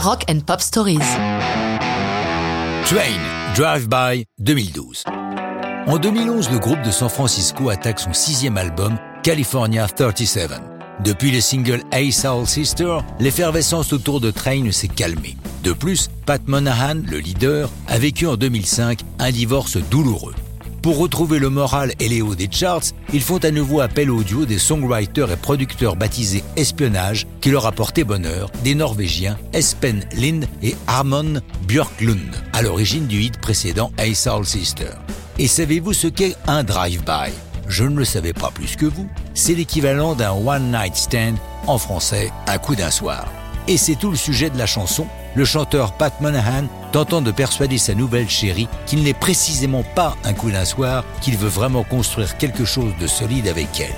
Rock 0.00 0.24
and 0.30 0.40
Pop 0.46 0.60
Stories. 0.60 0.98
Train, 2.84 3.20
Drive-By 3.56 4.26
2012. 4.38 5.02
En 5.88 5.98
2011, 5.98 6.50
le 6.52 6.58
groupe 6.60 6.80
de 6.82 6.92
San 6.92 7.08
Francisco 7.08 7.68
attaque 7.68 7.98
son 7.98 8.12
sixième 8.12 8.56
album, 8.56 8.96
California 9.24 9.88
37. 9.88 10.52
Depuis 11.00 11.32
le 11.32 11.40
single 11.40 11.82
Hey 11.90 12.12
Soul 12.12 12.46
Sister, 12.46 12.98
l'effervescence 13.18 13.92
autour 13.92 14.20
de 14.20 14.30
Train 14.30 14.70
s'est 14.70 14.86
calmée. 14.86 15.36
De 15.64 15.72
plus, 15.72 16.08
Pat 16.26 16.46
Monahan, 16.46 17.02
le 17.04 17.18
leader, 17.18 17.68
a 17.88 17.98
vécu 17.98 18.28
en 18.28 18.36
2005 18.36 19.00
un 19.18 19.30
divorce 19.32 19.78
douloureux. 19.78 20.34
Pour 20.82 20.98
retrouver 20.98 21.40
le 21.40 21.50
moral 21.50 21.92
et 21.98 22.08
les 22.08 22.22
hauts 22.22 22.36
des 22.36 22.48
charts, 22.50 22.92
ils 23.12 23.22
font 23.22 23.38
à 23.38 23.50
nouveau 23.50 23.80
appel 23.80 24.10
au 24.10 24.22
duo 24.22 24.46
des 24.46 24.58
songwriters 24.58 25.32
et 25.32 25.36
producteurs 25.36 25.96
baptisés 25.96 26.44
Espionnage 26.56 27.26
qui 27.40 27.50
leur 27.50 27.66
a 27.66 27.72
porté 27.72 28.04
bonheur, 28.04 28.50
des 28.62 28.76
Norvégiens 28.76 29.36
Espen 29.52 30.04
Lind 30.14 30.46
et 30.62 30.76
Armon 30.86 31.40
Björklund, 31.66 32.30
à 32.52 32.62
l'origine 32.62 33.06
du 33.06 33.22
hit 33.22 33.40
précédent 33.40 33.90
Hey 33.98 34.14
Soul 34.14 34.46
Sister. 34.46 34.92
Et 35.38 35.48
savez-vous 35.48 35.92
ce 35.92 36.06
qu'est 36.06 36.36
un 36.46 36.62
drive-by? 36.62 37.32
Je 37.66 37.84
ne 37.84 37.96
le 37.96 38.04
savais 38.04 38.32
pas 38.32 38.50
plus 38.50 38.76
que 38.76 38.86
vous. 38.86 39.08
C'est 39.34 39.54
l'équivalent 39.54 40.14
d'un 40.14 40.32
one 40.32 40.70
night 40.70 40.94
stand, 40.94 41.36
en 41.66 41.78
français, 41.78 42.32
un 42.46 42.58
coup 42.58 42.76
d'un 42.76 42.90
soir. 42.90 43.26
Et 43.66 43.76
c'est 43.76 43.96
tout 43.96 44.10
le 44.10 44.16
sujet 44.16 44.48
de 44.48 44.56
la 44.56 44.66
chanson, 44.66 45.06
le 45.38 45.44
chanteur 45.44 45.92
Pat 45.92 46.20
Monahan 46.20 46.64
tentant 46.90 47.22
de 47.22 47.30
persuader 47.30 47.78
sa 47.78 47.94
nouvelle 47.94 48.28
chérie 48.28 48.66
qu'il 48.86 49.04
n'est 49.04 49.14
précisément 49.14 49.84
pas 49.94 50.16
un 50.24 50.34
coup 50.34 50.50
d'un 50.50 50.64
soir, 50.64 51.04
qu'il 51.20 51.36
veut 51.36 51.48
vraiment 51.48 51.84
construire 51.84 52.36
quelque 52.38 52.64
chose 52.64 52.92
de 53.00 53.06
solide 53.06 53.46
avec 53.46 53.68
elle. 53.80 53.94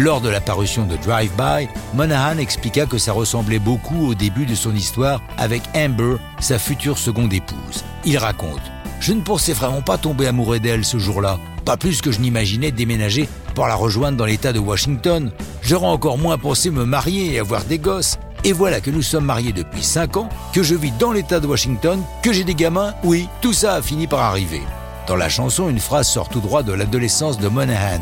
Lors 0.00 0.20
de 0.20 0.28
la 0.28 0.40
parution 0.40 0.86
de 0.86 0.96
Drive 0.96 1.32
By, 1.36 1.68
Monahan 1.94 2.38
expliqua 2.38 2.86
que 2.86 2.96
ça 2.96 3.12
ressemblait 3.12 3.58
beaucoup 3.58 4.06
au 4.06 4.14
début 4.14 4.46
de 4.46 4.54
son 4.54 4.72
histoire 4.72 5.20
avec 5.36 5.62
Amber, 5.74 6.18
sa 6.38 6.60
future 6.60 6.96
seconde 6.96 7.32
épouse. 7.32 7.84
Il 8.04 8.16
raconte 8.16 8.62
Je 9.00 9.12
ne 9.14 9.22
pensais 9.22 9.54
vraiment 9.54 9.82
pas 9.82 9.98
tomber 9.98 10.28
amoureux 10.28 10.60
d'elle 10.60 10.84
ce 10.84 10.98
jour-là, 10.98 11.40
pas 11.64 11.76
plus 11.76 12.00
que 12.00 12.12
je 12.12 12.20
n'imaginais 12.20 12.70
déménager 12.70 13.28
pour 13.56 13.66
la 13.66 13.74
rejoindre 13.74 14.16
dans 14.16 14.26
l'État 14.26 14.52
de 14.52 14.60
Washington. 14.60 15.32
J'aurais 15.60 15.88
encore 15.88 16.18
moins 16.18 16.38
pensé 16.38 16.70
me 16.70 16.84
marier 16.84 17.34
et 17.34 17.40
avoir 17.40 17.64
des 17.64 17.80
gosses. 17.80 18.16
Et 18.44 18.52
voilà 18.52 18.80
que 18.80 18.90
nous 18.90 19.02
sommes 19.02 19.24
mariés 19.24 19.52
depuis 19.52 19.82
5 19.82 20.16
ans, 20.16 20.28
que 20.52 20.62
je 20.62 20.74
vis 20.74 20.92
dans 20.92 21.12
l'État 21.12 21.40
de 21.40 21.46
Washington, 21.46 22.02
que 22.22 22.32
j'ai 22.32 22.44
des 22.44 22.54
gamins, 22.54 22.94
oui, 23.04 23.28
tout 23.40 23.52
ça 23.52 23.74
a 23.74 23.82
fini 23.82 24.06
par 24.06 24.20
arriver. 24.20 24.62
Dans 25.06 25.16
la 25.16 25.28
chanson, 25.28 25.68
une 25.68 25.80
phrase 25.80 26.08
sort 26.08 26.28
tout 26.28 26.40
droit 26.40 26.62
de 26.62 26.72
l'adolescence 26.72 27.38
de 27.38 27.48
Monahan. 27.48 28.00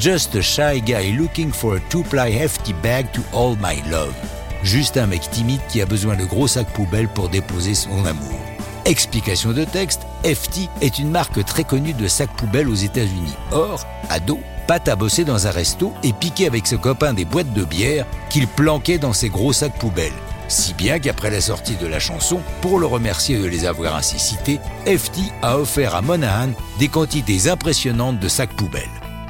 Just 0.00 0.34
a 0.36 0.42
shy 0.42 0.80
guy 0.80 1.12
looking 1.16 1.52
for 1.52 1.76
a 1.76 1.80
two-ply 1.88 2.30
hefty 2.30 2.72
bag 2.82 3.10
to 3.12 3.20
all 3.32 3.56
my 3.56 3.82
love. 3.90 4.14
Juste 4.62 4.96
un 4.96 5.06
mec 5.06 5.30
timide 5.30 5.60
qui 5.68 5.80
a 5.80 5.86
besoin 5.86 6.16
de 6.16 6.24
gros 6.24 6.48
sacs 6.48 6.72
poubelles 6.72 7.08
pour 7.08 7.28
déposer 7.28 7.74
son 7.74 8.04
amour. 8.04 8.40
Explication 8.84 9.52
de 9.52 9.64
texte, 9.64 10.02
Hefty 10.22 10.68
est 10.80 10.98
une 10.98 11.10
marque 11.10 11.44
très 11.44 11.64
connue 11.64 11.92
de 11.92 12.08
sacs 12.08 12.34
poubelles 12.36 12.68
aux 12.68 12.74
États-Unis. 12.74 13.34
Or, 13.52 13.84
ado, 14.10 14.38
Pat 14.66 14.88
a 14.88 14.96
bossé 14.96 15.24
dans 15.24 15.46
un 15.46 15.50
resto 15.50 15.92
et 16.02 16.12
piqué 16.12 16.46
avec 16.46 16.66
ses 16.66 16.78
copains 16.78 17.14
des 17.14 17.24
boîtes 17.24 17.52
de 17.52 17.64
bière 17.64 18.04
qu'il 18.30 18.48
planquait 18.48 18.98
dans 18.98 19.12
ses 19.12 19.28
gros 19.28 19.52
sacs 19.52 19.78
poubelles. 19.78 20.12
Si 20.48 20.74
bien 20.74 20.98
qu'après 20.98 21.30
la 21.30 21.40
sortie 21.40 21.76
de 21.76 21.86
la 21.86 22.00
chanson, 22.00 22.40
pour 22.60 22.78
le 22.78 22.86
remercier 22.86 23.38
de 23.38 23.46
les 23.46 23.64
avoir 23.64 23.96
ainsi 23.96 24.18
cités, 24.18 24.60
FT 24.86 25.20
a 25.42 25.58
offert 25.58 25.94
à 25.94 26.02
Monahan 26.02 26.50
des 26.78 26.88
quantités 26.88 27.48
impressionnantes 27.48 28.20
de 28.20 28.28
sacs 28.28 28.54
poubelles. 28.54 28.82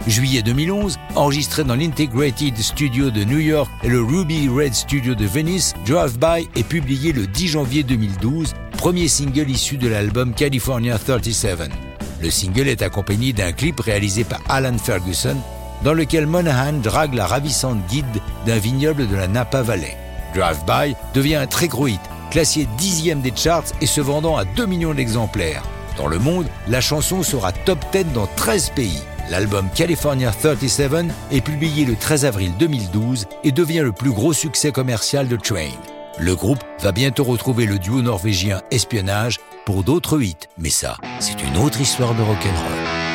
Juillet 0.07 0.43
2011, 0.43 0.99
enregistré 1.17 1.65
dans 1.65 1.75
l'Integrated 1.75 2.57
Studio 2.59 3.11
de 3.11 3.25
New 3.25 3.41
York 3.41 3.71
et 3.83 3.89
le 3.89 4.03
Ruby 4.03 4.49
Red 4.49 4.75
Studio 4.75 5.15
de 5.15 5.27
Venice, 5.27 5.75
Drive 5.85 6.19
By 6.19 6.49
est 6.55 6.69
publié 6.69 7.13
le 7.13 7.27
10 7.27 7.49
janvier 7.49 7.83
2012, 7.83 8.55
premier 8.77 9.09
single 9.09 9.51
issu 9.51 9.79
de 9.79 9.89
l'album 9.89 10.33
California 10.33 10.99
37. 10.99 11.96
Le 12.21 12.31
single 12.31 12.69
est 12.69 12.83
accompagné 12.83 13.33
d'un 13.33 13.53
clip 13.53 13.81
réalisé 13.81 14.25
par 14.25 14.41
Alan 14.49 14.79
Ferguson, 14.79 15.37
dans 15.83 15.93
lequel 15.93 16.27
Monahan 16.27 16.75
drague 16.75 17.15
la 17.15 17.27
ravissante 17.27 17.87
guide 17.89 18.07
d'un 18.47 18.59
vignoble 18.59 19.07
de 19.07 19.17
la 19.17 19.29
Napa 19.29 19.63
Valley. 19.63 19.97
Drive 20.35 20.65
By 20.67 20.95
devient 21.15 21.37
un 21.37 21.47
très 21.47 21.69
gros 21.69 21.89
hit, 21.89 22.01
classé 22.31 22.67
dixième 22.79 23.21
des 23.21 23.33
charts 23.35 23.65
et 23.81 23.87
se 23.87 24.01
vendant 24.01 24.37
à 24.37 24.45
2 24.45 24.67
millions 24.67 24.95
d'exemplaires. 24.95 25.63
Dans 25.97 26.09
le 26.09 26.19
monde, 26.19 26.47
la 26.69 26.81
chanson 26.81 27.23
sera 27.23 27.53
top 27.53 27.79
10 27.93 28.05
dans 28.15 28.29
13 28.37 28.71
pays. 28.71 29.03
L'album 29.31 29.69
California 29.75 30.31
37 30.31 31.07
est 31.33 31.41
publié 31.41 31.85
le 31.85 31.97
13 31.97 32.25
avril 32.25 32.53
2012 32.59 33.27
et 33.45 33.53
devient 33.53 33.81
le 33.81 33.93
plus 33.93 34.13
gros 34.13 34.33
succès 34.33 34.73
commercial 34.73 35.27
de 35.27 35.37
Train. 35.37 35.73
Le 36.19 36.35
groupe 36.35 36.63
va 36.81 36.93
bientôt 36.93 37.25
retrouver 37.25 37.67
le 37.67 37.79
duo 37.79 38.03
norvégien 38.03 38.63
Espionnage 38.71 39.39
pour 39.67 39.83
d'autres 39.83 40.23
hits, 40.23 40.47
mais 40.57 40.71
ça, 40.71 40.97
c'est 41.19 41.43
une 41.43 41.57
autre 41.57 41.81
histoire 41.81 42.15
de 42.15 42.23
rock'n'roll. 42.23 43.06